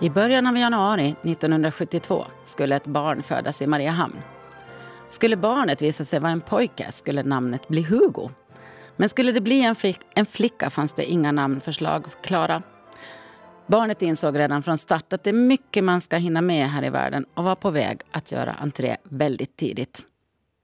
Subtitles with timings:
[0.00, 4.18] I början av januari 1972 skulle ett barn födas i Mariehamn.
[5.10, 8.30] Skulle barnet visa sig vara en pojke skulle namnet bli Hugo.
[8.96, 12.62] Men skulle det bli en, flick, en flicka fanns det inga namnförslag klara.
[13.66, 16.90] Barnet insåg redan från start att det är mycket man ska hinna med här i
[16.90, 20.04] världen och var på väg att göra entré väldigt tidigt.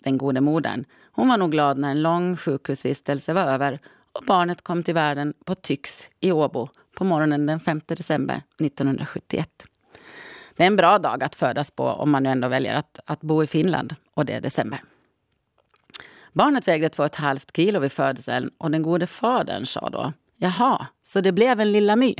[0.05, 3.79] Den gode modern hon var nog glad när en lång sjukhusvistelse var över
[4.13, 9.67] och barnet kom till världen på Tyx i Åbo på morgonen den 5 december 1971.
[10.57, 13.21] Det är en bra dag att födas på om man nu ändå väljer att, att
[13.21, 14.81] bo i Finland och det är december.
[16.33, 20.13] Barnet vägde två och ett halvt kilo vid födseln och den gode fadern sa då
[20.37, 22.15] Jaha, så det blev en Lilla My.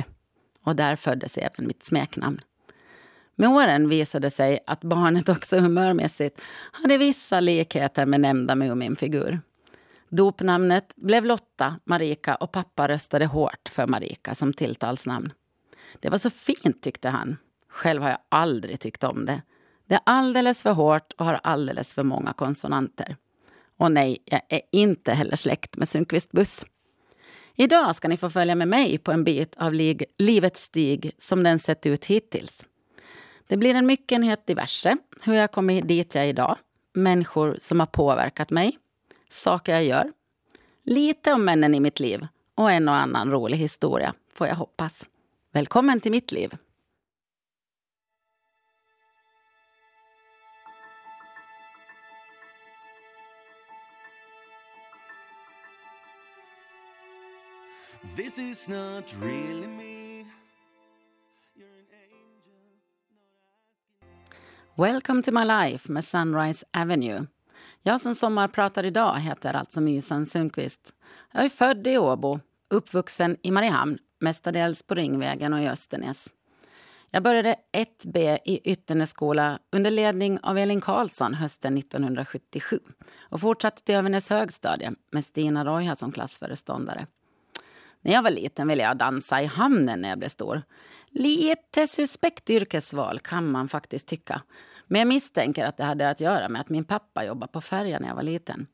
[0.63, 2.41] Och där föddes även mitt smeknamn.
[3.35, 9.39] Med åren visade sig att barnet också humörmässigt hade vissa likheter med nämnda Muminfigur.
[10.15, 15.31] Dopnamnet blev Lotta, Marika och pappa röstade hårt för Marika som tilltalsnamn.
[15.99, 17.37] Det var så fint tyckte han.
[17.69, 19.41] Själv har jag aldrig tyckt om det.
[19.87, 23.15] Det är alldeles för hårt och har alldeles för många konsonanter.
[23.77, 26.65] Och nej, jag är inte heller släkt med Sundqvist Buss.
[27.55, 29.73] Idag ska ni få följa med mig på en bit av
[30.17, 32.65] livets stig som den sett ut hittills.
[33.47, 36.57] Det blir en myckenhet diverse, hur jag kommit dit jag är idag,
[36.93, 38.77] människor som har påverkat mig,
[39.29, 40.13] saker jag gör,
[40.83, 45.05] lite om männen i mitt liv och en och annan rolig historia, får jag hoppas.
[45.51, 46.57] Välkommen till mitt liv!
[58.15, 60.25] This is not really me.
[64.77, 67.27] Welcome to my life med Sunrise Avenue.
[67.81, 70.93] Jag som sommarpratar idag heter alltså Mysan Sundqvist.
[71.31, 72.39] Jag är född i Åbo,
[72.69, 76.27] uppvuxen i Mariehamn, mestadels på Ringvägen och i Östernäs.
[77.11, 82.79] Jag började 1B i Ytternässkola under ledning av Elin Karlsson hösten 1977
[83.19, 87.07] och fortsatte till Övernäs högstadie med Stina Roja som klassföreståndare.
[88.01, 90.61] När jag var liten ville jag dansa i hamnen när jag blev stor.
[91.09, 94.41] Lite suspekt yrkesval kan man faktiskt tycka.
[94.87, 98.01] Men jag misstänker att det hade att göra med att min pappa jobbade på färjan
[98.01, 98.67] när jag var liten.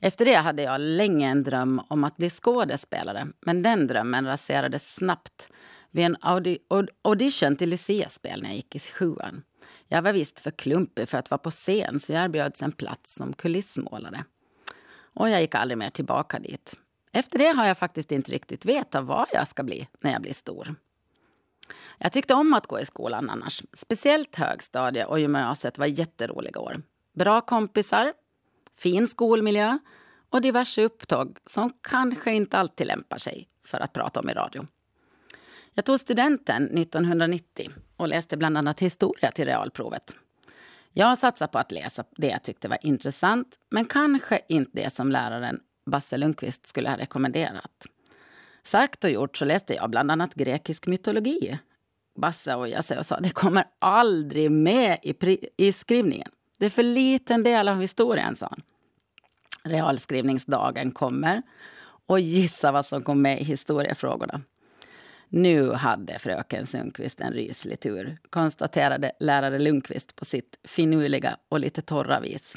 [0.00, 3.26] Efter det hade jag länge en dröm om att bli skådespelare.
[3.40, 5.48] Men den drömmen raserades snabbt
[5.90, 6.58] vid en audi
[7.02, 9.42] audition till Lucia-spel när jag gick i sjuan.
[9.86, 13.14] Jag var visst för klumpig för att vara på scen så jag erbjöds en plats
[13.14, 14.24] som kulissmålare.
[15.14, 16.74] Och jag gick aldrig mer tillbaka dit.
[17.12, 20.34] Efter det har jag faktiskt inte riktigt vetat vad jag ska bli när jag blir
[20.34, 20.74] stor.
[21.98, 23.62] Jag tyckte om att gå i skolan annars.
[23.72, 26.82] Speciellt högstadie och gymnasiet var jätteroliga år.
[27.14, 28.12] Bra kompisar,
[28.76, 29.78] fin skolmiljö
[30.30, 34.66] och diverse upptåg som kanske inte alltid lämpar sig för att prata om i radio.
[35.74, 40.14] Jag tog studenten 1990 och läste bland annat historia till realprovet.
[40.92, 45.10] Jag satsade på att läsa det jag tyckte var intressant men kanske inte det som
[45.10, 47.86] läraren Basse Lundqvist skulle ha rekommenderat.
[48.68, 51.58] Sagt och gjort så läste jag bland annat grekisk mytologi.
[52.16, 56.30] Basse och jag sa det kommer aldrig med i, i skrivningen.
[56.58, 58.62] Det är för liten del av historien, sa han.
[59.72, 61.42] Realskrivningsdagen kommer
[62.06, 64.40] och gissa vad som kom med i historiefrågorna.
[65.28, 71.82] Nu hade fröken Sundqvist en ryslig tur, konstaterade lärare Lundqvist på sitt finurliga och lite
[71.82, 72.56] torra vis.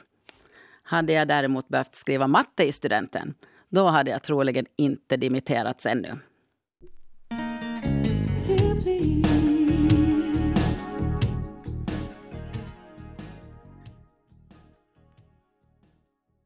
[0.83, 3.33] Hade jag däremot behövt skriva matte i studenten,
[3.71, 6.19] då hade jag troligen inte dimitterats ännu.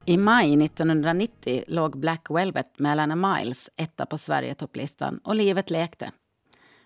[0.08, 6.12] I maj 1990 låg Black Velvet med Alana Miles etta på Sverigetopplistan och livet lekte.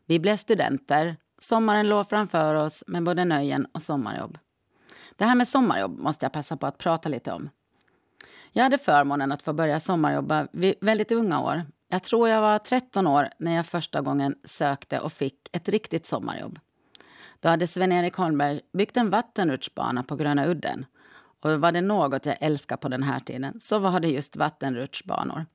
[0.06, 4.38] Vi blev studenter, sommaren låg framför oss med både nöjen och sommarjobb.
[5.16, 7.50] Det här med sommarjobb måste jag passa på att prata lite om.
[8.52, 11.64] Jag hade förmånen att få börja sommarjobba vid väldigt unga år.
[11.90, 16.06] Jag tror jag var 13 år när jag första gången sökte och fick ett riktigt
[16.06, 16.60] sommarjobb.
[17.40, 20.86] Då hade Sven-Erik Holmberg byggt en vattenrutschbana på Gröna udden.
[21.42, 25.46] Och var det något jag älskar på den här tiden så var det just vattenrutschbanor.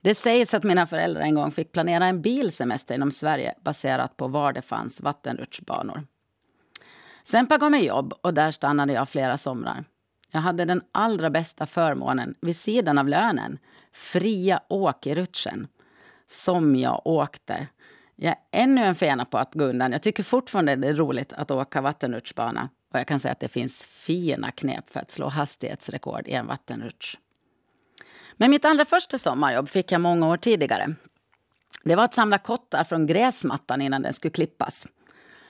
[0.00, 4.28] Det sägs att mina föräldrar en gång fick planera en bilsemester inom Sverige baserat på
[4.28, 6.06] var det fanns vattenrutschbanor.
[7.24, 9.84] Sempa gav mig jobb och där stannade jag flera somrar.
[10.32, 13.58] Jag hade den allra bästa förmånen vid sidan av lönen.
[13.92, 15.68] Fria åk i rutschen.
[16.26, 17.66] Som jag åkte.
[18.16, 19.92] Jag är ännu en fena på att gå undan.
[19.92, 22.68] Jag tycker fortfarande det är roligt att åka vattenrutschbana.
[22.92, 26.46] Och jag kan säga att det finns fina knep för att slå hastighetsrekord i en
[26.46, 27.16] vattenrutsch.
[28.36, 30.94] Men mitt allra första sommarjobb fick jag många år tidigare.
[31.84, 34.86] Det var att samla kottar från gräsmattan innan den skulle klippas.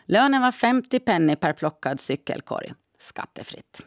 [0.04, 3.82] Lönen var 50 penny per plockad cykelkorg, skattefritt.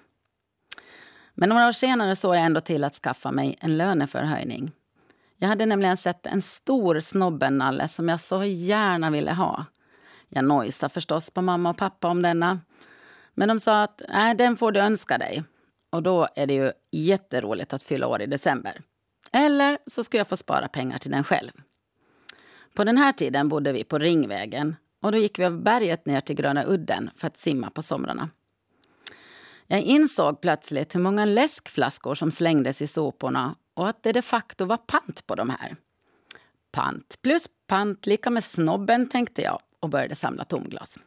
[1.39, 4.71] Men några år senare såg jag ändå till att skaffa mig en löneförhöjning.
[5.37, 9.65] Jag hade nämligen sett en stor snobbennalle som jag så gärna ville ha.
[10.27, 12.59] Jag nojsade förstås på mamma och pappa om denna.
[13.33, 15.43] Men de sa att Nej, den får du önska dig.
[15.89, 18.81] Och då är det ju jätteroligt att fylla år i december.
[19.31, 21.51] Eller så ska jag få spara pengar till den själv.
[22.73, 26.21] På den här tiden bodde vi på Ringvägen och då gick vi av berget ner
[26.21, 28.29] till Gröna udden för att simma på somrarna.
[29.67, 34.65] Jag insåg plötsligt hur många läskflaskor som slängdes i soporna och att det de facto
[34.65, 35.75] var pant på de här.
[36.71, 40.99] Pant plus pant lika med snobben, tänkte jag och började samla tomglas.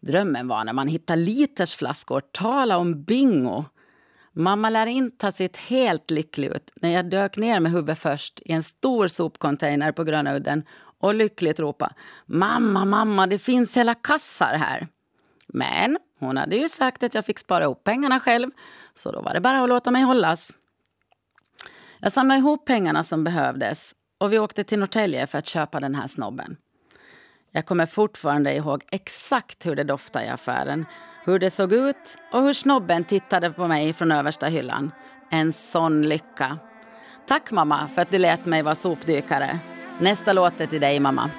[0.00, 2.20] Drömmen var när man hittade litersflaskor.
[2.20, 3.64] Tala om bingo!
[4.32, 8.40] Mamma lär inte ha sett helt lycklig ut när jag dök ner med huvudet först
[8.44, 10.64] i en stor sopcontainer på Gröna udden
[10.98, 11.92] och lyckligt ropa
[12.26, 14.88] Mamma, mamma, det finns hela kassar här.
[15.52, 18.50] Men hon hade ju sagt att jag fick spara ihop pengarna själv,
[18.94, 20.52] så då var det bara att låta mig hållas.
[21.98, 25.94] Jag samlade ihop pengarna som behövdes och vi åkte till Norrtälje för att köpa den
[25.94, 26.56] här snobben.
[27.52, 30.86] Jag kommer fortfarande ihåg exakt hur det doftade i affären,
[31.24, 34.92] hur det såg ut och hur snobben tittade på mig från översta hyllan.
[35.30, 36.58] En sån lycka.
[37.26, 39.58] Tack mamma för att du lät mig vara sopdykare.
[39.98, 41.30] Nästa låt är till dig mamma.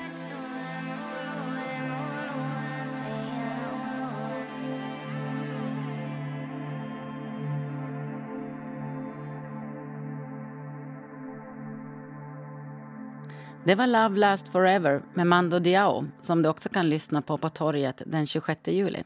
[13.65, 17.49] Det var Love Last Forever med Mando Diao som du också kan lyssna på på
[17.49, 19.03] torget den 26 juli.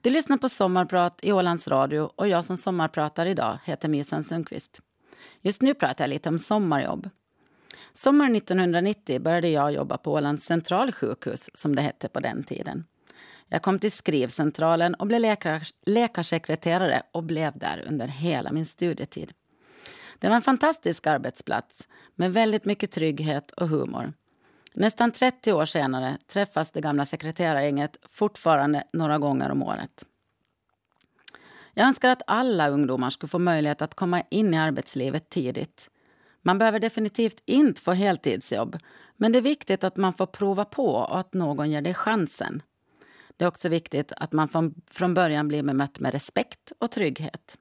[0.00, 4.80] Du lyssnar på Sommarprat i Ålands Radio och jag som sommarpratar idag heter Mysan Sundqvist.
[5.40, 7.10] Just nu pratar jag lite om sommarjobb.
[7.94, 12.84] Sommaren 1990 började jag jobba på Ålands centralsjukhus som det hette på den tiden.
[13.48, 15.36] Jag kom till skrivcentralen och blev
[15.86, 19.32] läkarsekreterare och blev där under hela min studietid.
[20.22, 24.12] Det var en fantastisk arbetsplats med väldigt mycket trygghet och humor.
[24.74, 30.04] Nästan 30 år senare träffas det gamla sekreterargänget fortfarande några gånger om året.
[31.74, 35.90] Jag önskar att alla ungdomar skulle få möjlighet att komma in i arbetslivet tidigt.
[36.42, 38.78] Man behöver definitivt inte få heltidsjobb
[39.16, 42.62] men det är viktigt att man får prova på och att någon ger dig chansen.
[43.36, 47.58] Det är också viktigt att man från början blir bemött med respekt och trygghet.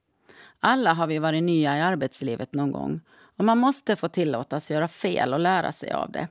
[0.63, 3.01] Alla har vi varit nya i arbetslivet någon gång
[3.37, 6.27] och man måste få tillåtas göra fel och lära sig av det.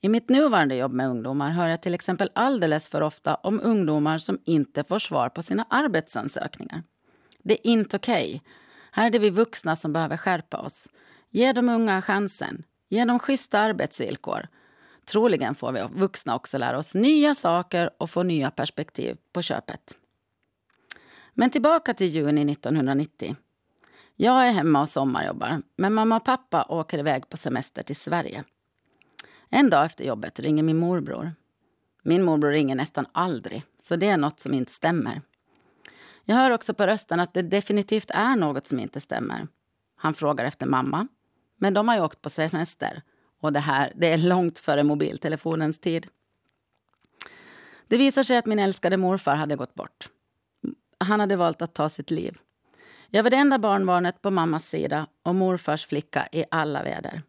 [0.00, 4.18] I mitt nuvarande jobb med ungdomar hör jag till exempel alldeles för ofta om ungdomar
[4.18, 6.82] som inte får svar på sina arbetsansökningar.
[7.42, 8.26] Det är inte okej.
[8.26, 8.40] Okay.
[8.92, 10.88] Här är det vi vuxna som behöver skärpa oss.
[11.30, 12.62] Ge de unga chansen.
[12.88, 14.48] Ge dem schyssta arbetsvillkor.
[15.04, 19.96] Troligen får vi vuxna också lära oss nya saker och få nya perspektiv på köpet.
[21.34, 23.36] Men tillbaka till juni 1990.
[24.18, 28.44] Jag är hemma och sommarjobbar, men mamma och pappa åker iväg på semester till Sverige.
[29.48, 31.32] En dag efter jobbet ringer min morbror.
[32.02, 35.22] Min morbror ringer nästan aldrig, så det är något som inte stämmer.
[36.24, 39.48] Jag hör också på rösten att det definitivt är något som inte stämmer.
[39.96, 41.08] Han frågar efter mamma,
[41.56, 43.02] men de har ju åkt på semester
[43.40, 46.06] och det här det är långt före mobiltelefonens tid.
[47.88, 50.08] Det visar sig att min älskade morfar hade gått bort.
[50.98, 52.38] Han hade valt att ta sitt liv.
[53.10, 57.22] Jag var det enda barnbarnet på mammas sida och morfars flicka i alla väder.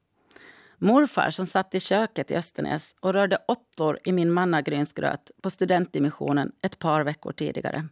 [0.78, 6.52] Morfar som satt i köket i Östernäs och rörde åttor i min mannagrynsgröt på studentdimissionen
[6.62, 7.88] ett par veckor tidigare.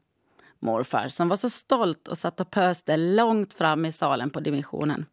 [0.60, 5.06] Morfar som var så stolt och satt och pöste långt fram i salen på dimissionen.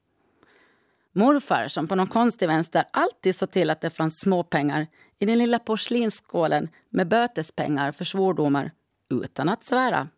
[1.13, 4.87] Morfar som på någon konstig vänster alltid såg till att det fanns småpengar
[5.19, 8.71] i den lilla porslinsskålen med bötespengar för svordomar
[9.11, 10.09] utan att svära.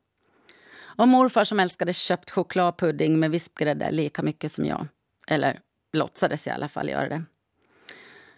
[0.97, 4.87] Och morfar som älskade köpt chokladpudding med vispgrädde lika mycket som jag.
[5.29, 5.61] Eller
[5.93, 7.23] låtsades i alla fall göra det.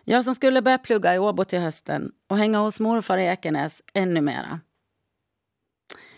[0.05, 3.83] Jag som skulle börja plugga i Åbo till hösten och hänga hos morfar i Ekenäs
[3.95, 4.61] ännu mera.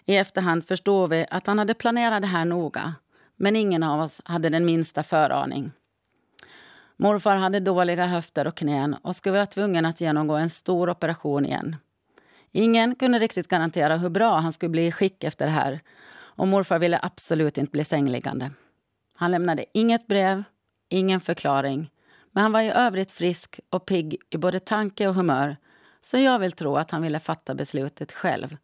[0.04, 2.94] I efterhand förstår vi att han hade planerat det här noga
[3.36, 5.72] men ingen av oss hade den minsta föraning.
[6.96, 11.46] Morfar hade dåliga höfter och knän och skulle vara tvungen att genomgå en stor operation
[11.46, 11.76] igen.
[12.52, 15.80] Ingen kunde riktigt garantera hur bra han skulle bli i skick efter det här
[16.38, 18.50] och morfar ville absolut inte bli sängliggande.
[19.14, 20.44] Han lämnade inget brev,
[20.88, 21.90] ingen förklaring
[22.32, 25.56] men han var i övrigt frisk och pigg i både tanke och humör
[26.02, 28.56] så jag vill tro att han ville fatta beslutet själv.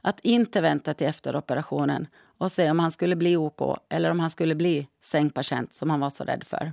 [0.00, 2.06] Att inte vänta till efter operationen
[2.38, 6.00] och se om han skulle bli OK eller om han skulle bli sängpatient som han
[6.00, 6.72] var så rädd för.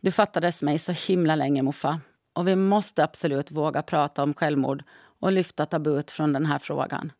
[0.00, 2.00] Du fattades mig så himla länge, Moffa.
[2.32, 4.84] Och vi måste absolut våga prata om självmord
[5.20, 7.12] och lyfta tabut från den här frågan.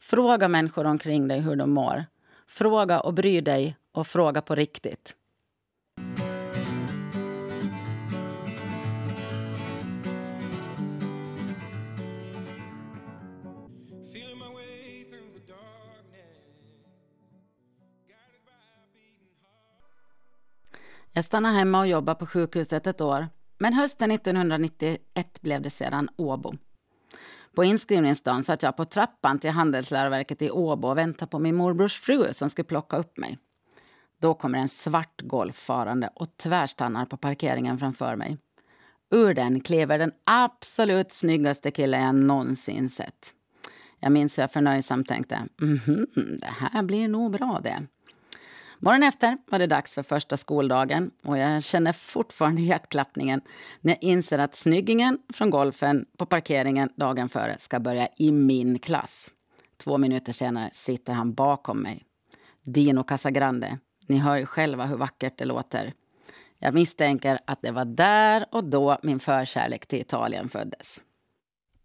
[0.00, 2.04] Fråga människor omkring dig hur de mår.
[2.46, 5.14] Fråga och bry dig och fråga på riktigt.
[21.12, 23.28] Jag stannade hemma och jobbade på sjukhuset ett år.
[23.58, 26.54] Men hösten 1991 blev det sedan Åbo.
[27.54, 32.00] På inskrivningsdagen satt jag på trappan till Handelsläroverket i Åbo och väntade på min morbrors
[32.00, 33.38] fru som skulle plocka upp mig.
[34.20, 38.38] Då kommer en svart Golf farande och tvärstannar på parkeringen framför mig.
[39.10, 43.34] Ur den kliver den absolut snyggaste killen jag någonsin sett.
[44.00, 47.86] Jag minns hur jag förnöjsamt tänkte, mm -hmm, det här blir nog bra det.
[48.80, 53.40] Morgonen efter var det dags för första skoldagen och jag känner fortfarande hjärtklappningen
[53.80, 58.78] när jag inser att snyggingen från golfen på parkeringen dagen före ska börja i min
[58.78, 59.30] klass.
[59.76, 62.04] Två minuter senare sitter han bakom mig.
[62.64, 63.78] Dino Casagrande.
[64.06, 65.92] Ni hör ju själva hur vackert det låter.
[66.58, 71.00] Jag misstänker att det var där och då min förkärlek till Italien föddes.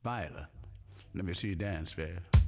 [0.02, 0.48] Violet,
[1.12, 2.43] let me see you dance, babe.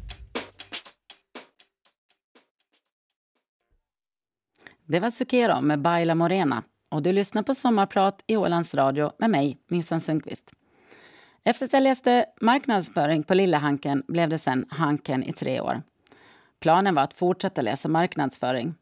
[4.88, 9.30] Det var Sukero med Baila Morena och du lyssnar på Sommarprat i Ålands Radio med
[9.30, 10.52] mig, Mysan Sundqvist.
[11.44, 15.82] Efter att jag läste marknadsföring på Lillehanken blev det sen Hanken i tre år.
[16.60, 18.76] Planen var att fortsätta läsa marknadsföring.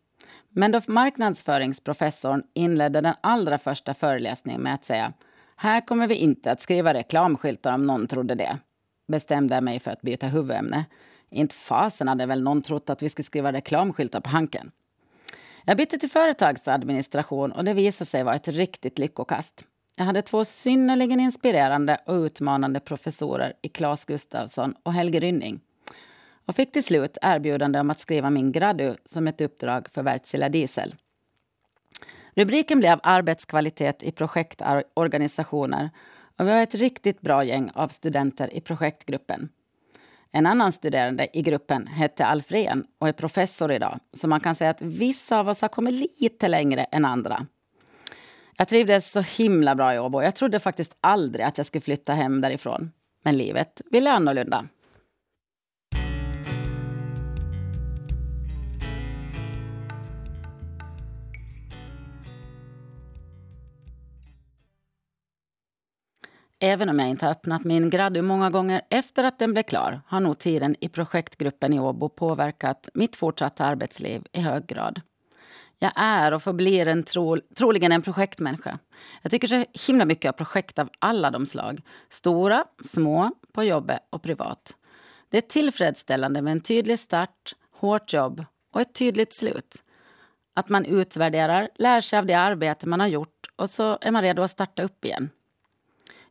[0.50, 5.14] Men då marknadsföringsprofessorn inledde den allra första föreläsningen med att säga
[5.56, 8.58] här kommer vi inte att skriva reklamskyltar om någon trodde det,
[9.08, 10.86] bestämde jag mig för att byta huvudämne.
[11.30, 14.72] Inte fasen hade väl någon trott att vi skulle skriva reklamskyltar på Hanken.
[15.66, 19.66] Jag bytte till företagsadministration och det visade sig vara ett riktigt lyckokast.
[19.96, 25.60] Jag hade två synnerligen inspirerande och utmanande professorer i Claes Gustafsson och Helge Rynning
[26.46, 30.50] och fick till slut erbjudande om att skriva min gradu som ett uppdrag för Wärtsilä
[30.50, 30.96] Diesel.
[32.36, 35.90] Rubriken blev Arbetskvalitet i projektorganisationer
[36.38, 39.50] och vi var ett riktigt bra gäng av studenter i projektgruppen.
[40.36, 44.00] En annan studerande i gruppen hette Alfren och är professor idag.
[44.14, 47.46] Så man kan säga att vissa av oss har kommit lite längre än andra.
[48.58, 50.22] Jag trivdes så himla bra i Åbo.
[50.22, 52.92] Jag trodde faktiskt aldrig att jag skulle flytta hem därifrån.
[53.24, 54.66] Men livet ville annorlunda.
[66.66, 70.02] Även om jag inte har öppnat min gradu många gånger efter att den blev klar
[70.08, 75.02] har nog tiden i projektgruppen i Åbo påverkat mitt fortsatta arbetsliv i hög grad.
[75.80, 78.80] Jag är och förblir en tro, troligen en projektmänniska.
[79.22, 81.82] Jag tycker så himla mycket av projekt av alla de slag.
[82.10, 84.76] Stora, små, på jobbet och privat.
[85.30, 89.84] Det är tillfredsställande med en tydlig start, hårt jobb och ett tydligt slut.
[90.54, 94.22] Att man utvärderar, lär sig av det arbete man har gjort och så är man
[94.22, 95.30] redo att starta upp igen.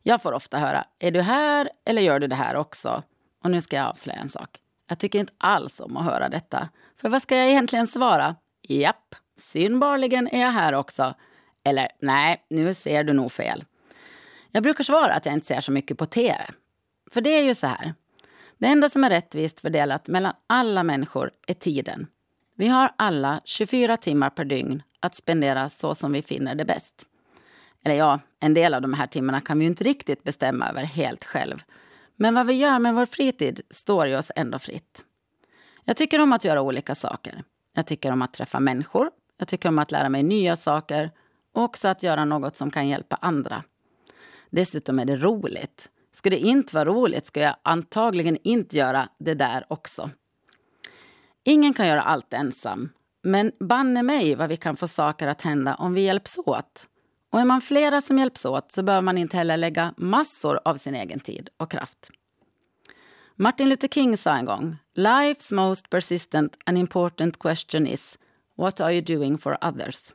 [0.03, 3.03] Jag får ofta höra, är du här eller gör du det här också?
[3.43, 4.59] Och nu ska jag avslöja en sak.
[4.89, 6.69] Jag tycker inte alls om att höra detta.
[6.97, 8.35] För vad ska jag egentligen svara?
[8.61, 11.13] Japp, synbarligen är jag här också.
[11.63, 13.63] Eller nej, nu ser du nog fel.
[14.51, 16.45] Jag brukar svara att jag inte ser så mycket på tv.
[17.11, 17.93] För det är ju så här.
[18.57, 22.07] Det enda som är rättvist fördelat mellan alla människor är tiden.
[22.55, 27.07] Vi har alla 24 timmar per dygn att spendera så som vi finner det bäst.
[27.85, 30.83] Eller ja, en del av de här timmarna kan vi ju inte riktigt bestämma över
[30.83, 31.63] helt själv.
[32.15, 35.05] Men vad vi gör med vår fritid står ju oss ändå fritt.
[35.83, 37.43] Jag tycker om att göra olika saker.
[37.73, 39.09] Jag tycker om att träffa människor.
[39.37, 41.11] Jag tycker om att lära mig nya saker
[41.53, 43.63] och också att göra något som kan hjälpa andra.
[44.49, 45.89] Dessutom är det roligt.
[46.13, 50.09] Skulle det inte vara roligt skulle jag antagligen inte göra det där också.
[51.43, 52.89] Ingen kan göra allt ensam,
[53.21, 56.87] men banne mig vad vi kan få saker att hända om vi hjälps åt.
[57.33, 60.75] Och är man flera som hjälps åt så behöver man inte heller lägga massor av
[60.75, 62.11] sin egen tid och kraft.
[63.35, 68.19] Martin Luther King sa en gång Life's most persistent and important question is
[68.57, 70.13] What are you doing for others?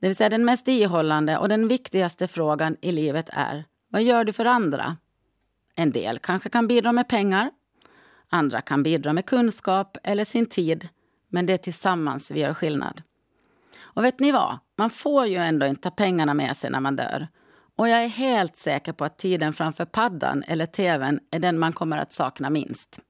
[0.00, 4.24] Det vill säga den mest ihållande och den viktigaste frågan i livet är Vad gör
[4.24, 4.96] du för andra?
[5.74, 7.50] En del kanske kan bidra med pengar.
[8.28, 10.88] Andra kan bidra med kunskap eller sin tid.
[11.28, 13.02] Men det är tillsammans vi gör skillnad.
[13.94, 14.58] Och vet ni vad?
[14.78, 17.28] Man får ju ändå inte ta pengarna med sig när man dör.
[17.76, 21.72] Och jag är helt säker på att tiden framför paddan eller tvn är den man
[21.72, 23.00] kommer att sakna minst.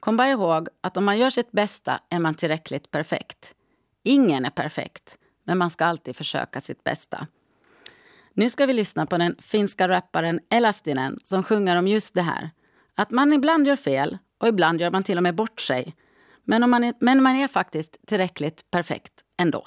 [0.00, 3.54] Kom bara ihåg att om man gör sitt bästa är man tillräckligt perfekt.
[4.02, 7.26] Ingen är perfekt, men man ska alltid försöka sitt bästa.
[8.34, 12.50] Nu ska vi lyssna på den finska rapparen Elastinen som sjunger om just det här.
[12.94, 15.94] Att man ibland gör fel och ibland gör man till och med bort sig.
[16.44, 19.66] Men, om man är, men man är faktiskt tillräckligt perfekt ändå.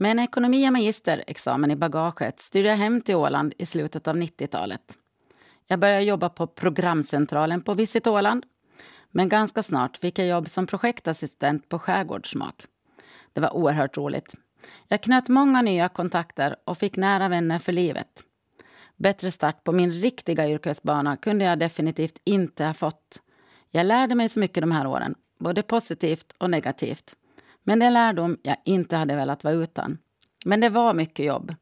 [0.00, 4.16] Med en ekonomi och magisterexamen i bagaget styrde jag hem till Åland i slutet av
[4.16, 4.98] 90-talet.
[5.66, 8.46] Jag började jobba på programcentralen på Visit Åland.
[9.10, 12.66] Men ganska snart fick jag jobb som projektassistent på Skärgårdssmak.
[13.32, 14.34] Det var oerhört roligt.
[14.88, 18.22] Jag knöt många nya kontakter och fick nära vänner för livet.
[18.96, 23.22] Bättre start på min riktiga yrkesbana kunde jag definitivt inte ha fått.
[23.70, 27.16] Jag lärde mig så mycket de här åren, både positivt och negativt.
[27.68, 29.98] Men det är lärdom jag inte hade velat vara utan.
[30.44, 31.54] Men det var mycket jobb.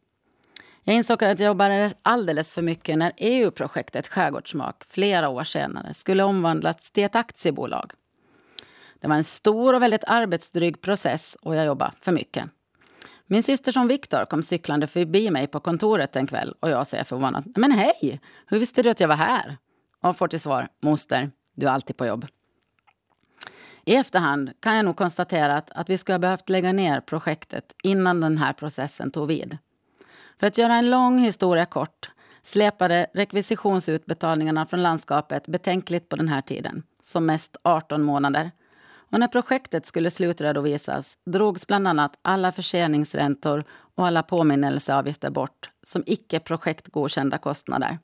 [0.83, 6.23] Jag insåg att jag jobbade alldeles för mycket när EU-projektet Skärgårdssmak flera år senare skulle
[6.23, 7.93] omvandlas till ett aktiebolag.
[9.01, 12.45] Det var en stor och väldigt arbetsdryg process och jag jobbade för mycket.
[13.27, 17.05] Min syster som Viktor kom cyklande förbi mig på kontoret en kväll och jag säger
[17.05, 18.21] förvånat Men hej!
[18.47, 19.57] Hur visste du att jag var här?
[20.03, 22.27] Och får till svar Moster, du är alltid på jobb.
[23.89, 27.75] I efterhand kan jag nog konstatera att, att vi skulle ha behövt lägga ner projektet
[27.83, 29.59] innan den här processen tog vid.
[30.41, 32.11] För att göra en lång historia kort
[32.43, 38.51] släpade rekvisitionsutbetalningarna från landskapet betänkligt på den här tiden, som mest 18 månader.
[39.11, 43.65] Och när projektet skulle slutredovisas drogs bland annat alla förseningsräntor
[43.95, 47.99] och alla påminnelseavgifter bort som icke projektgodkända kostnader.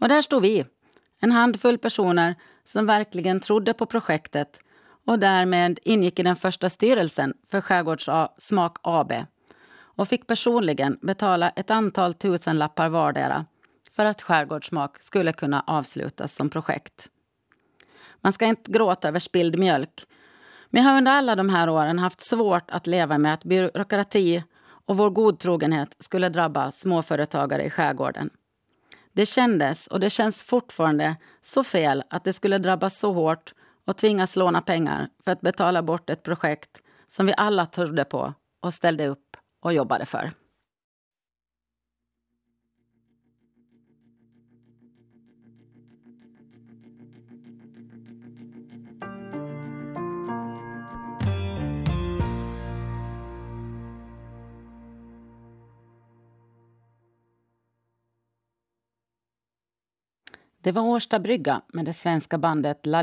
[0.00, 0.64] Och där stod vi,
[1.20, 4.60] en handfull personer som verkligen trodde på projektet
[5.06, 9.12] och därmed ingick i den första styrelsen för Skärgårdssmak AB
[9.80, 13.46] och fick personligen betala ett antal tusenlappar vardera
[13.92, 17.08] för att Skärgårdssmak skulle kunna avslutas som projekt.
[18.20, 20.06] Man ska inte gråta över spilld mjölk
[20.70, 24.44] men jag har under alla de här åren haft svårt att leva med att byråkrati
[24.86, 28.30] och vår godtrogenhet skulle drabba småföretagare i skärgården.
[29.12, 33.54] Det kändes, och det känns fortfarande, så fel att det skulle drabbas så hårt
[33.86, 38.34] och tvingas låna pengar för att betala bort ett projekt som vi alla trodde på
[38.60, 40.30] och ställde upp och jobbade för.
[60.62, 63.02] Det var Årsta brygga med det svenska bandet La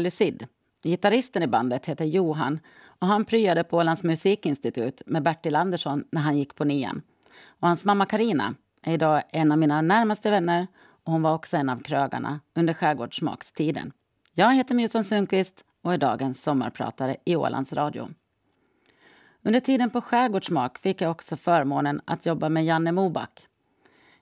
[0.83, 2.59] Gitarristen i bandet heter Johan
[2.99, 7.01] och han pryade på Ålands musikinstitut med Bertil Andersson när han gick på nian.
[7.59, 10.67] Och hans mamma Karina är idag en av mina närmaste vänner
[11.03, 13.91] och hon var också en av krögarna under skärgårdssmakstiden.
[14.33, 18.09] Jag heter Musan Sundqvist och är dagens sommarpratare i Ålands Radio.
[19.43, 23.47] Under tiden på skärgårdsmak fick jag också förmånen att jobba med Janne Moback.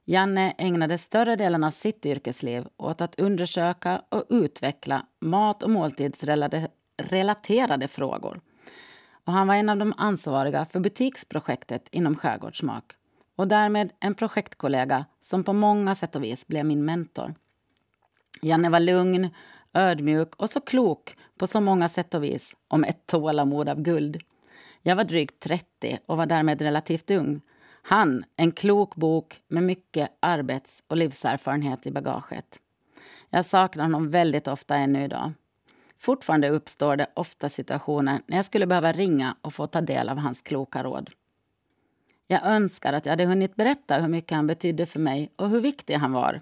[0.09, 7.87] Janne ägnade större delen av sitt yrkesliv åt att undersöka och utveckla mat och måltidsrelaterade
[7.87, 8.41] frågor.
[9.25, 12.93] Och han var en av de ansvariga för butiksprojektet inom Skärgårdssmak
[13.35, 17.35] och därmed en projektkollega som på många sätt och vis blev min mentor.
[18.41, 19.29] Janne var lugn,
[19.73, 24.23] ödmjuk och så klok på så många sätt och vis om ett tålamod av guld.
[24.81, 27.41] Jag var drygt 30 och var därmed relativt ung
[27.89, 32.59] han, en klok bok med mycket arbets och livserfarenhet i bagaget.
[33.29, 35.33] Jag saknar honom väldigt ofta ännu idag.
[35.99, 40.17] Fortfarande uppstår det ofta situationer när jag skulle behöva ringa och få ta del av
[40.17, 41.09] hans kloka råd.
[42.27, 45.61] Jag önskar att jag hade hunnit berätta hur mycket han betydde för mig och hur
[45.61, 46.41] viktig han var.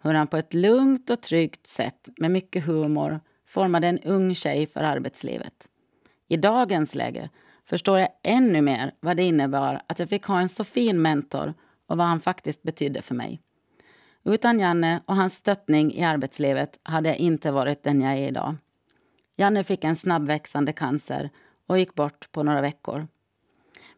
[0.00, 4.66] Hur han på ett lugnt och tryggt sätt med mycket humor formade en ung tjej
[4.66, 5.68] för arbetslivet.
[6.28, 7.30] I dagens läge
[7.68, 11.54] förstår jag ännu mer vad det innebar att jag fick ha en så fin mentor
[11.86, 13.40] och vad han faktiskt betydde för mig.
[14.24, 18.56] Utan Janne och hans stöttning i arbetslivet hade jag inte varit den jag är idag.
[19.36, 21.30] Janne fick en snabbväxande cancer
[21.66, 23.06] och gick bort på några veckor.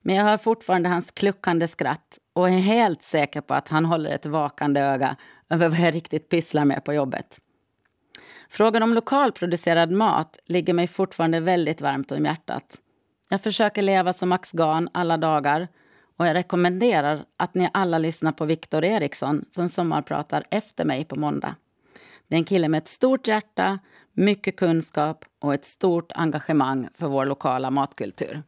[0.02, 4.10] Men jag hör fortfarande hans kluckande skratt och är helt säker på att han håller
[4.10, 5.16] ett vakande öga
[5.48, 7.40] över vad jag riktigt pysslar med på jobbet.
[8.48, 12.78] Frågan om lokalproducerad mat ligger mig fortfarande väldigt varmt om hjärtat.
[13.28, 15.68] Jag försöker leva som Max Gan alla dagar
[16.16, 21.16] och jag rekommenderar att ni alla lyssnar på Viktor Eriksson som sommarpratar efter mig på
[21.16, 21.54] måndag.
[22.28, 23.78] Det är en kille med ett stort hjärta,
[24.12, 28.42] mycket kunskap och ett stort engagemang för vår lokala matkultur.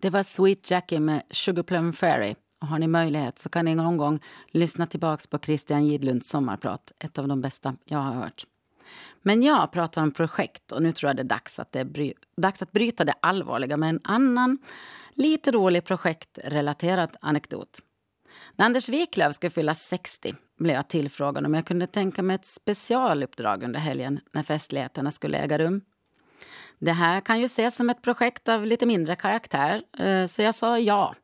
[0.00, 2.34] Det var Sweet Jackie med Sugar Plum Fairy.
[2.60, 6.92] Och har ni möjlighet så kan ni någon gång lyssna tillbaka på Christian Gidlunds sommarprat.
[6.98, 8.46] Ett av de bästa jag har hört.
[9.22, 12.12] Men jag pratar om projekt och nu tror jag det är dags att, det bry
[12.36, 14.58] dags att bryta det allvarliga med en annan,
[15.14, 17.78] lite rolig projektrelaterad anekdot.
[18.56, 22.46] När Anders Wiklöf skulle fylla 60 blev jag tillfrågad om jag kunde tänka mig ett
[22.46, 25.80] specialuppdrag under helgen när festligheterna skulle äga rum.
[26.78, 30.54] Det här kan ju ses som ett projekt av lite mindre karaktär, eh, så jag
[30.54, 31.14] sa ja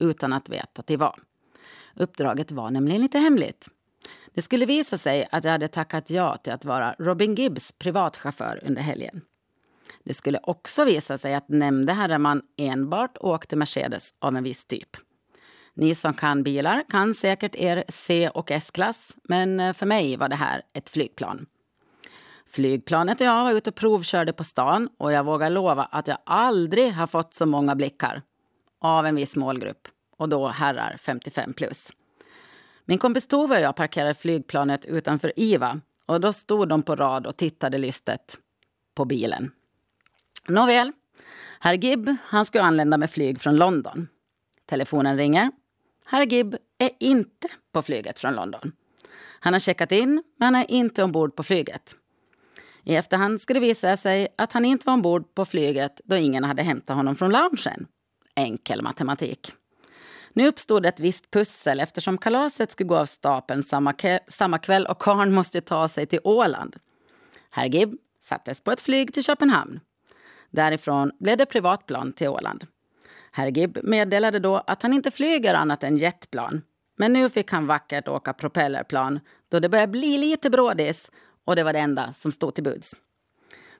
[0.00, 1.20] utan att veta till vad.
[1.94, 3.68] Uppdraget var nämligen lite hemligt.
[4.34, 8.60] Det skulle visa sig att jag hade tackat ja till att vara Robin Gibbs privatchaufför
[8.66, 9.20] under helgen.
[10.04, 14.96] Det skulle också visa sig att nämnde herreman enbart åkte Mercedes av en viss typ.
[15.74, 20.28] Ni som kan bilar kan säkert er C och S-klass, men eh, för mig var
[20.28, 21.46] det här ett flygplan.
[22.50, 26.18] Flygplanet och jag var ute och provkörde på stan och jag vågar lova att jag
[26.26, 28.22] aldrig har fått så många blickar
[28.80, 31.88] av en viss målgrupp och då herrar 55 plus.
[32.84, 37.26] Min kompis Tove och jag parkerade flygplanet utanför IVA och då stod de på rad
[37.26, 38.38] och tittade lystet
[38.94, 39.50] på bilen.
[40.48, 40.92] Nåväl,
[41.60, 44.08] herr Gibb han ska anlända med flyg från London.
[44.66, 45.50] Telefonen ringer.
[46.04, 48.72] Herr Gibb är inte på flyget från London.
[49.40, 51.96] Han har checkat in, men är inte ombord på flyget.
[52.88, 56.44] I efterhand ska det visa sig att han inte var ombord på flyget då ingen
[56.44, 57.86] hade hämtat honom från loungen.
[58.34, 59.52] Enkel matematik.
[60.32, 63.94] Nu uppstod ett visst pussel eftersom kalaset skulle gå av stapeln samma,
[64.28, 66.76] samma kväll och karn måste ta sig till Åland.
[67.50, 69.80] Herr Gibb sattes på ett flyg till Köpenhamn.
[70.50, 72.66] Därifrån blev det privatplan till Åland.
[73.32, 76.62] Herr Gibb meddelade då att han inte flyger annat än jetplan.
[76.96, 81.10] Men nu fick han vackert åka propellerplan då det började bli lite brådis
[81.48, 82.94] och det var det enda som stod till buds.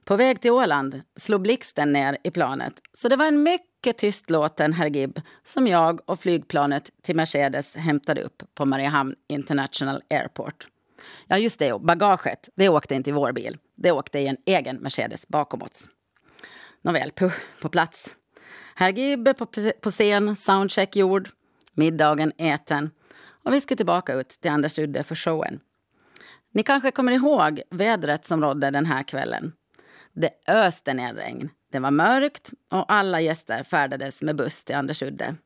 [0.05, 4.73] På väg till Åland slog blixten ner i planet så det var en mycket tystlåten
[4.73, 10.69] herr Gibb som jag och flygplanet till Mercedes hämtade upp på Mariehamn International Airport.
[11.27, 11.79] Ja, just det.
[11.81, 13.59] Bagaget, det åkte inte i vår bil.
[13.75, 15.89] Det åkte i en egen Mercedes bakom oss.
[16.83, 18.15] Nåväl, puh, på plats.
[18.75, 19.47] Herr Gibb på,
[19.81, 21.29] på scen, soundcheck gjord,
[21.75, 22.91] middagen äten
[23.45, 25.61] och vi ska tillbaka ut till Anders Udde för showen.
[26.59, 29.53] Ni kanske kommer ihåg vädret som rådde den här kvällen.
[30.13, 31.51] Det öste ner regn.
[31.73, 35.37] Det var mörkt och alla gäster färdades med buss till Andersudde.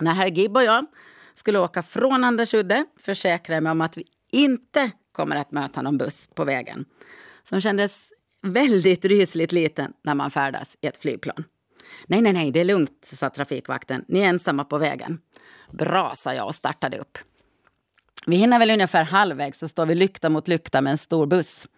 [0.00, 0.86] När herr Gibb och jag
[1.34, 5.98] skulle åka från Andersudde försäkrade jag mig om att vi inte kommer att möta någon
[5.98, 6.84] buss på vägen.
[7.42, 11.44] Som kändes väldigt rysligt liten när man färdas i ett flygplan.
[12.06, 14.04] Nej, nej, nej, det är lugnt, sa trafikvakten.
[14.08, 15.20] Ni är ensamma på vägen.
[15.70, 17.18] Bra, sa jag och startade upp.
[18.26, 21.68] Vi hinner väl ungefär halvvägs så står vi lykta mot lykta med en stor buss.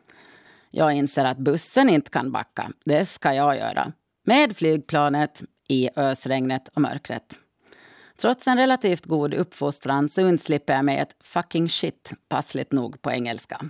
[0.70, 2.70] Jag inser att bussen inte kan backa.
[2.84, 3.92] Det ska jag göra.
[4.24, 7.38] Med flygplanet, i ösregnet och mörkret.
[8.16, 13.10] Trots en relativt god uppfostran så undslipper jag mig ett fucking shit, passligt nog på
[13.10, 13.60] engelska.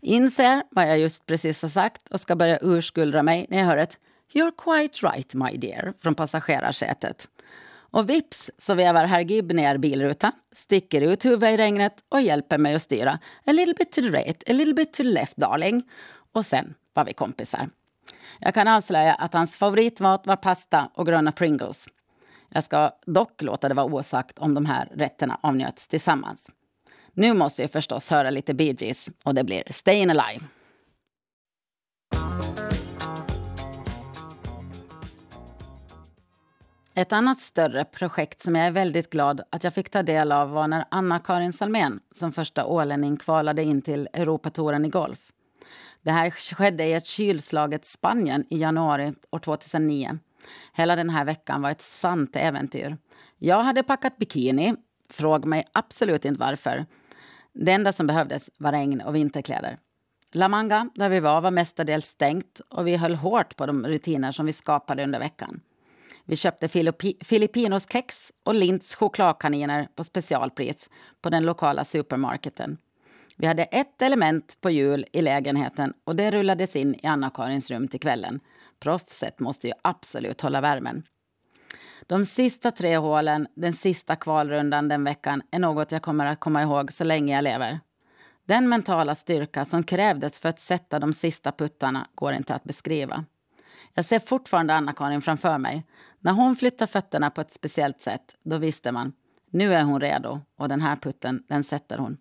[0.00, 3.76] Inser vad jag just precis har sagt och ska börja urskuldra mig när jag hör
[3.76, 3.98] ett
[4.32, 7.28] You're quite right my dear från passagerarsätet.
[7.90, 12.58] Och vips så vevar herr Gibb ner bilrutan, sticker ut huvudet i regnet och hjälper
[12.58, 13.18] mig att styra.
[13.46, 15.82] A little bit to the right, a little bit to the left darling.
[16.32, 17.68] Och sen var vi kompisar.
[18.38, 21.88] Jag kan avslöja att hans favoritmat var pasta och gröna Pringles.
[22.48, 26.50] Jag ska dock låta det vara osagt om de här rätterna avnjöts tillsammans.
[27.12, 30.44] Nu måste vi förstås höra lite Bee Gees och det blir Stayin' Alive.
[36.94, 40.50] Ett annat större projekt som jag är väldigt glad att jag fick ta del av
[40.50, 45.32] var när Anna-Karin Salmén som första ålänning kvalade in till Europatouren i golf.
[46.02, 50.18] Det här skedde i ett kylslaget Spanien i januari år 2009.
[50.72, 52.96] Hela den här veckan var ett sant äventyr.
[53.38, 54.74] Jag hade packat bikini.
[55.10, 56.86] Fråga mig absolut inte varför.
[57.52, 59.78] Det enda som behövdes var regn och vinterkläder.
[60.32, 64.32] La Manga, där vi var, var mestadels stängt och vi höll hårt på de rutiner
[64.32, 65.60] som vi skapade under veckan.
[66.24, 66.68] Vi köpte
[67.24, 72.78] Filippinos kex och Linds chokladkaniner på specialpris på den lokala supermarketen.
[73.36, 77.88] Vi hade ett element på jul i lägenheten och det rullades in i Anna-Karins rum
[77.88, 78.40] till kvällen.
[78.80, 81.02] Proffset måste ju absolut hålla värmen.
[82.06, 86.62] De sista tre hålen, den sista kvalrundan den veckan, är något jag kommer att komma
[86.62, 87.80] ihåg så länge jag lever.
[88.44, 93.24] Den mentala styrka som krävdes för att sätta de sista puttarna går inte att beskriva.
[93.94, 95.86] Jag ser fortfarande Anna-Karin framför mig.
[96.20, 99.12] När hon flyttar fötterna på ett speciellt sätt, då visste man.
[99.50, 102.16] Nu är hon redo och den här putten, den sätter hon.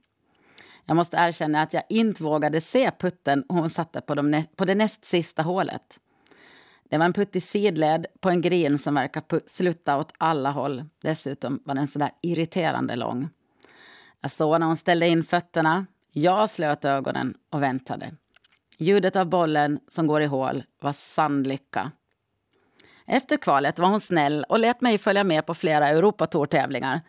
[0.86, 4.76] Jag måste erkänna att jag inte vågade se putten hon satte på, de på det
[4.76, 6.00] näst sista hålet.
[6.90, 10.86] Det var en putt i sidled på en grin som verkar sluta åt alla håll.
[11.02, 13.30] Dessutom var den så där irriterande lång.
[14.22, 15.86] Jag såg när hon ställde in fötterna.
[16.12, 18.12] Jag slöt ögonen och väntade.
[18.82, 21.92] Ljudet av bollen som går i hål var sann lycka.
[23.06, 27.02] Efter kvalet var hon snäll och lät mig följa med på flera Europatourtävlingar.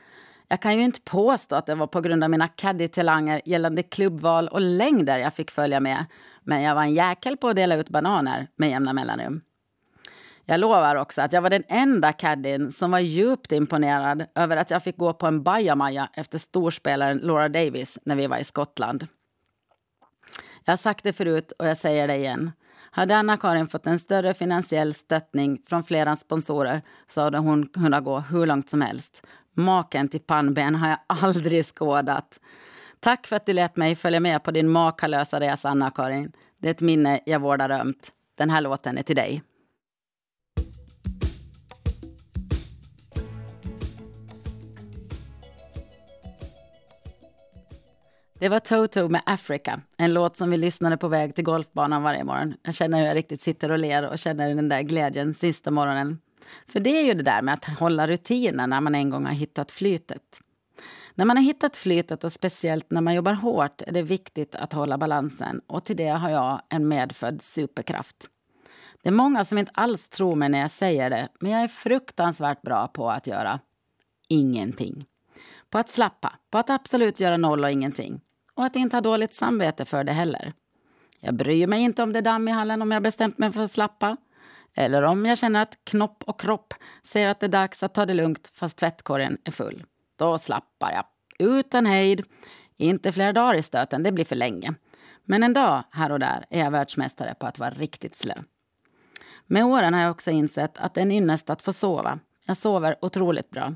[0.48, 4.48] Jag kan ju inte påstå att det var på grund av mina caddy-talanger gällande klubbval
[4.48, 6.04] och längder jag fick följa med.
[6.42, 9.40] Men jag var en jäkel på att dela ut bananer med jämna mellanrum.
[10.44, 14.70] Jag lovar också att jag var den enda caddien som var djupt imponerad över att
[14.70, 19.06] jag fick gå på en bajamaja efter storspelaren Laura Davis när vi var i Skottland.
[20.70, 22.52] Jag har sagt det förut och jag säger det igen.
[22.90, 28.18] Hade Anna-Karin fått en större finansiell stöttning från flera sponsorer så hade hon kunnat gå
[28.18, 29.22] hur långt som helst.
[29.54, 32.40] Maken till pannben har jag aldrig skådat.
[33.00, 36.32] Tack för att du lät mig följa med på din makalösa resa, Anna-Karin.
[36.58, 38.12] Det är ett minne jag vårdar ömt.
[38.38, 39.42] Den här låten är till dig.
[48.40, 52.24] Det var Toto med Africa, en låt som vi lyssnade på väg till golfbanan varje
[52.24, 52.54] morgon.
[52.62, 56.18] Jag känner hur jag riktigt sitter och ler och känner den där glädjen sista morgonen.
[56.66, 59.32] För det är ju det där med att hålla rutiner när man en gång har
[59.32, 60.40] hittat flytet.
[61.14, 64.72] När man har hittat flytet och speciellt när man jobbar hårt är det viktigt att
[64.72, 68.28] hålla balansen och till det har jag en medfödd superkraft.
[69.02, 71.68] Det är många som inte alls tror mig när jag säger det, men jag är
[71.68, 73.60] fruktansvärt bra på att göra
[74.28, 75.06] ingenting.
[75.70, 78.20] På att slappa, på att absolut göra noll och ingenting
[78.54, 80.52] och att inte ha dåligt samvete för det heller.
[81.20, 83.62] Jag bryr mig inte om det är damm i hallen om jag bestämt mig för
[83.62, 84.16] att slappa.
[84.74, 88.06] Eller om jag känner att knopp och kropp säger att det är dags att ta
[88.06, 89.84] det lugnt fast tvättkorgen är full.
[90.18, 91.04] Då slappar jag.
[91.48, 92.24] Utan hejd.
[92.76, 94.74] Inte flera dagar i stöten, det blir för länge.
[95.24, 98.34] Men en dag här och där är jag världsmästare på att vara riktigt slö.
[99.46, 102.18] Med åren har jag också insett att det är en ynnest att få sova.
[102.46, 103.74] Jag sover otroligt bra.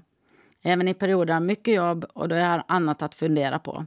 [0.62, 3.86] Även i perioder av mycket jobb och då jag har annat att fundera på.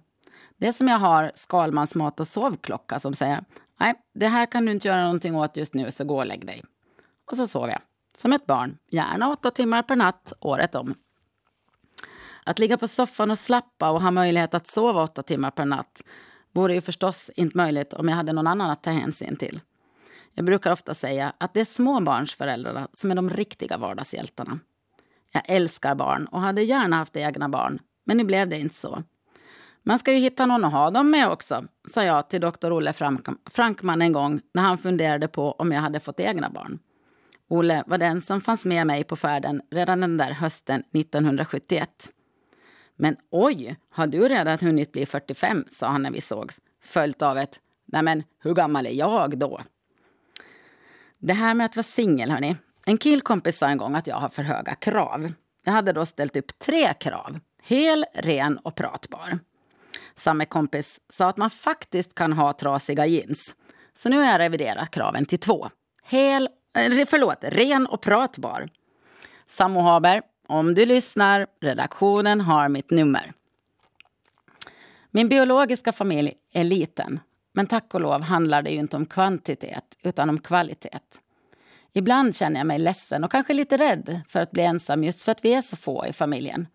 [0.58, 3.44] Det är som jag har Skalmans mat och sovklocka som säger
[3.80, 6.46] nej, det här kan du inte göra någonting åt just nu, så gå och lägg
[6.46, 6.64] dig.
[7.32, 7.82] Och så sover jag.
[8.18, 10.96] Som ett barn, gärna åtta timmar per natt, året om.
[12.44, 16.04] Att ligga på soffan och slappa och ha möjlighet att sova åtta timmar per natt
[16.52, 19.62] vore ju förstås inte möjligt om jag hade någon annan att ta hänsyn till.
[20.34, 24.60] Jag brukar ofta säga att det är småbarnsföräldrarna som är de riktiga vardagshjältarna.
[25.32, 29.04] Jag älskar barn och hade gärna haft egna barn, men nu blev det inte så.
[29.88, 32.94] Man ska ju hitta någon att ha dem med också, sa jag till doktor Olle
[33.52, 36.80] Frankman en gång när han funderade på om jag hade fått egna barn.
[37.48, 41.90] Olle var den som fanns med mig på färden redan den där hösten 1971.
[42.96, 45.66] Men oj, har du redan hunnit bli 45?
[45.72, 49.62] sa han när vi sågs, följt av ett Nej men, hur gammal är jag då?
[51.18, 52.56] Det här med att vara singel, hörni.
[52.86, 55.32] En killkompis sa en gång att jag har för höga krav.
[55.66, 57.40] Jag hade då ställt upp tre krav.
[57.64, 59.40] Hel, ren och pratbar.
[60.16, 63.56] Samme kompis sa att man faktiskt kan ha trasiga jeans.
[63.98, 65.70] Så nu har jag reviderat kraven till två.
[66.04, 68.70] Hel, eh, förlåt, ren och pratbar.
[69.46, 73.34] Sammo Haber, om du lyssnar, redaktionen har mitt nummer.
[75.12, 77.20] Min biologiska familj är liten,
[77.54, 81.00] men tack och lov handlar det ju inte om kvantitet utan om kvalitet.
[81.94, 85.32] Ibland känner jag mig ledsen och kanske lite rädd för att bli ensam just för
[85.32, 86.68] att vi är så få i familjen.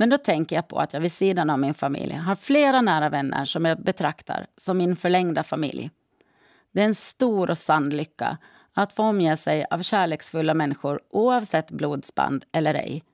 [0.00, 3.08] Men då tänker jag på att jag vid sidan av min familj har flera nära
[3.08, 5.90] vänner som jag betraktar som min förlängda familj.
[6.72, 8.38] Det är en stor och sann lycka
[8.72, 13.04] att få omge sig av kärleksfulla människor oavsett blodsband eller ej.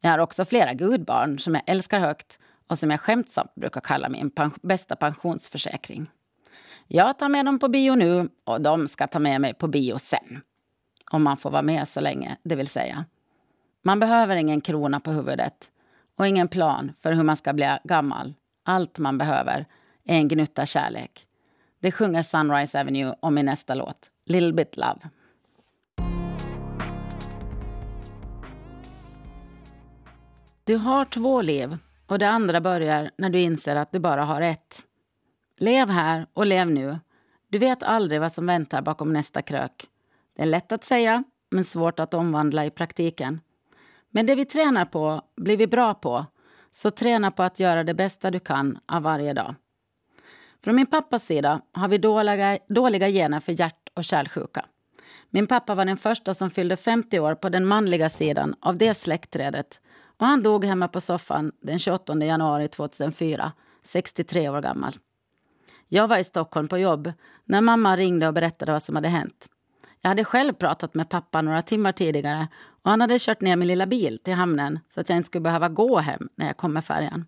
[0.00, 4.08] Jag har också flera gudbarn som jag älskar högt och som jag skämtsamt brukar kalla
[4.08, 6.10] min pen bästa pensionsförsäkring.
[6.86, 9.98] Jag tar med dem på bio nu och de ska ta med mig på bio
[9.98, 10.42] sen.
[11.10, 13.04] Om man får vara med så länge, det vill säga.
[13.82, 15.70] Man behöver ingen krona på huvudet
[16.16, 18.34] och ingen plan för hur man ska bli gammal.
[18.64, 19.66] Allt man behöver
[20.04, 21.26] är en gnutta kärlek.
[21.80, 25.00] Det sjunger Sunrise Avenue om i nästa låt, Little Bit Love.
[30.64, 34.40] Du har två liv och det andra börjar när du inser att du bara har
[34.40, 34.82] ett.
[35.56, 36.98] Lev här och lev nu.
[37.48, 39.86] Du vet aldrig vad som väntar bakom nästa krök.
[40.36, 43.40] Det är lätt att säga, men svårt att omvandla i praktiken.
[44.16, 46.26] Men det vi tränar på blir vi bra på.
[46.72, 49.54] Så träna på att göra det bästa du kan av varje dag.
[50.64, 54.64] Från min pappas sida har vi dåliga, dåliga gener för hjärt och kärlsjuka.
[55.30, 58.94] Min pappa var den första som fyllde 50 år på den manliga sidan av det
[58.94, 59.80] släktträdet
[60.18, 63.52] och han dog hemma på soffan den 28 januari 2004,
[63.84, 64.98] 63 år gammal.
[65.88, 67.12] Jag var i Stockholm på jobb
[67.44, 69.48] när mamma ringde och berättade vad som hade hänt.
[70.06, 72.48] Jag hade själv pratat med pappa några timmar tidigare
[72.82, 75.40] och han hade kört ner min lilla bil till hamnen så att jag inte skulle
[75.42, 77.24] behöva gå hem när jag kom med färjan.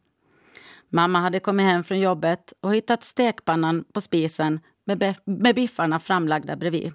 [0.89, 6.57] Mamma hade kommit hem från jobbet och hittat stekpannan på spisen med, med biffarna framlagda
[6.57, 6.93] bredvid.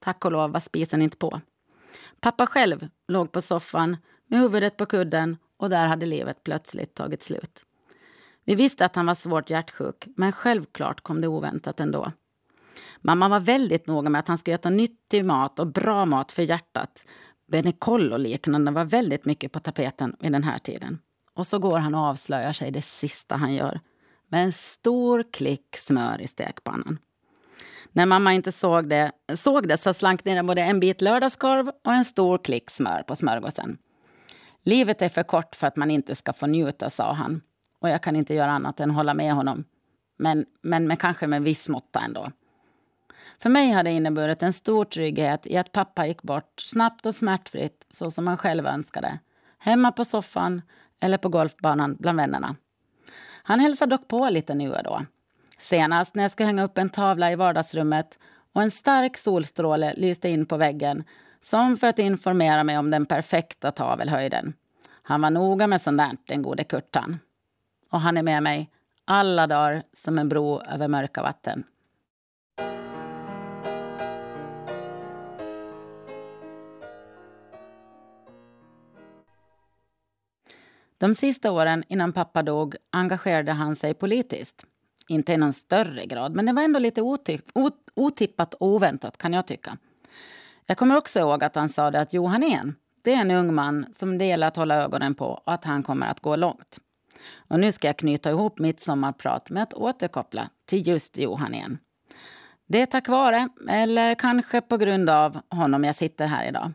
[0.00, 1.40] Tack och lov var spisen inte på.
[2.20, 7.22] Pappa själv låg på soffan med huvudet på kudden och där hade livet plötsligt tagit
[7.22, 7.64] slut.
[8.44, 12.12] Vi visste att han var svårt hjärtsjuk, men självklart kom det oväntat ändå.
[13.00, 16.42] Mamma var väldigt noga med att han skulle äta nyttig mat och bra mat för
[16.42, 17.04] hjärtat.
[17.46, 20.98] Benekoll och liknande var väldigt mycket på tapeten vid den här tiden.
[21.34, 23.80] Och så går han och avslöjar sig det sista han gör.
[24.28, 26.98] Med en stor klick smör i stekpannan.
[27.92, 31.92] När mamma inte såg det, såg det så slank ner både en bit lördagskorv och
[31.92, 33.78] en stor klick smör på smörgåsen.
[34.62, 37.40] Livet är för kort för att man inte ska få njuta, sa han.
[37.80, 39.64] Och jag kan inte göra annat än hålla med honom.
[40.18, 42.32] Men, men med, kanske med viss måtta ändå.
[43.42, 47.14] För mig har det inneburit en stor trygghet i att pappa gick bort snabbt och
[47.14, 49.18] smärtfritt så som han själv önskade.
[49.58, 50.62] Hemma på soffan
[51.00, 52.56] eller på golfbanan bland vännerna.
[53.42, 55.02] Han hälsar dock på lite nu och då.
[55.58, 58.18] Senast när jag skulle hänga upp en tavla i vardagsrummet
[58.52, 61.04] och en stark solstråle lyste in på väggen
[61.40, 64.54] som för att informera mig om den perfekta tavelhöjden.
[65.02, 67.18] Han var noga med sånt där, den gode Kurtan.
[67.90, 68.70] Och han är med mig
[69.04, 71.64] alla dagar som en bro över mörka vatten.
[81.02, 84.66] De sista åren innan pappa dog engagerade han sig politiskt.
[85.08, 87.02] Inte i någon större grad, men det var ändå lite
[87.94, 89.76] otippat och oväntat kan jag tycka.
[90.66, 93.54] Jag kommer också ihåg att han sa det att Johan En, det är en ung
[93.54, 96.78] man som det gäller att hålla ögonen på och att han kommer att gå långt.
[97.34, 101.78] Och nu ska jag knyta ihop mitt sommarprat med att återkoppla till just Johan igen.
[102.66, 106.72] Det är tack vare, eller kanske på grund av, honom jag sitter här idag.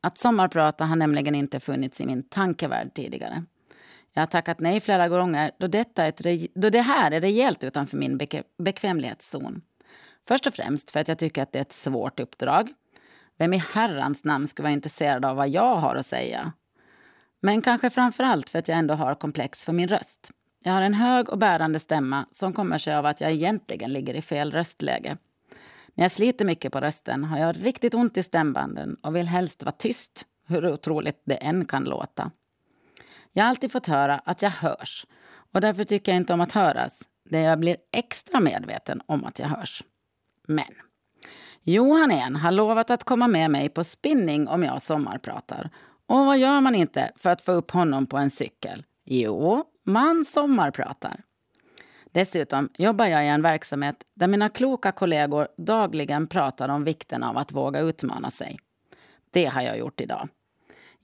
[0.00, 3.44] Att sommarprata har nämligen inte funnits i min tankevärld tidigare.
[4.14, 6.20] Jag har tackat nej flera gånger då, detta ett,
[6.54, 8.20] då det här är rejält utanför min
[8.58, 9.62] bekvämlighetszon.
[10.28, 12.72] Först och främst för att jag tycker att det är ett svårt uppdrag.
[13.38, 16.52] Vem i herrans namn skulle vara intresserad av vad jag har att säga?
[17.40, 20.30] Men kanske framför allt för att jag ändå har komplex för min röst.
[20.64, 24.14] Jag har en hög och bärande stämma som kommer sig av att jag egentligen ligger
[24.14, 25.16] i fel röstläge.
[25.94, 29.62] När jag sliter mycket på rösten har jag riktigt ont i stämbanden och vill helst
[29.62, 32.30] vara tyst, hur otroligt det än kan låta.
[33.36, 35.06] Jag har alltid fått höra att jag hörs
[35.52, 37.02] och därför tycker jag inte om att höras.
[37.30, 39.82] Där jag blir extra medveten om att jag hörs.
[40.46, 40.74] Men
[41.62, 45.70] Johan En har lovat att komma med mig på spinning om jag sommarpratar.
[46.06, 48.84] Och vad gör man inte för att få upp honom på en cykel?
[49.04, 51.22] Jo, man sommarpratar.
[52.12, 57.38] Dessutom jobbar jag i en verksamhet där mina kloka kollegor dagligen pratar om vikten av
[57.38, 58.58] att våga utmana sig.
[59.30, 60.28] Det har jag gjort idag.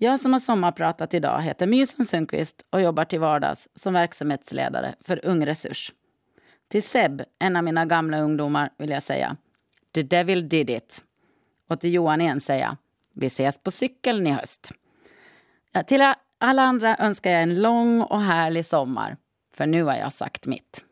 [0.02, 5.26] Jag som har sommarpratat idag heter Mysen Sundqvist och jobbar till vardags som verksamhetsledare för
[5.26, 5.92] Ung Resurs.
[6.68, 9.36] Till Seb, en av mina gamla ungdomar, vill jag säga
[9.94, 11.04] The devil did it.
[11.68, 12.76] Och till Johan igen säga
[13.14, 14.72] vi ses på cykeln i höst.
[15.72, 19.16] Ja, till alla andra önskar jag en lång och härlig sommar,
[19.54, 20.84] för nu har jag sagt mitt.